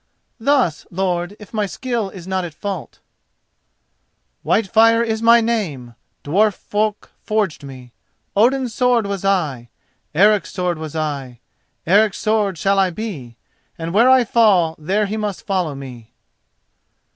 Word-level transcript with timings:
"Thus, 0.39 0.87
lord, 0.89 1.35
if 1.39 1.53
my 1.53 1.67
skill 1.67 2.09
is 2.09 2.25
not 2.25 2.43
at 2.43 2.55
fault:— 2.55 2.97
"Whitefire 4.43 5.03
is 5.05 5.21
my 5.21 5.41
name— 5.41 5.93
Dwarf 6.23 6.55
folk 6.55 7.11
forged 7.23 7.63
me— 7.63 7.93
Odin's 8.35 8.73
sword 8.73 9.05
was 9.05 9.23
I— 9.23 9.69
Eric's 10.15 10.51
sword 10.51 10.79
was 10.79 10.95
I— 10.95 11.39
Eric's 11.85 12.17
sword 12.17 12.57
shall 12.57 12.79
I 12.79 12.89
be— 12.89 13.37
And 13.77 13.93
where 13.93 14.09
I 14.09 14.23
fall 14.25 14.75
there 14.79 15.05
he 15.05 15.17
must 15.17 15.45
follow 15.45 15.75
me." 15.75 16.09